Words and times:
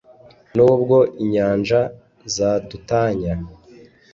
Nubwo 0.55 0.97
inyanja 1.23 1.79
zadutanya, 2.35 3.33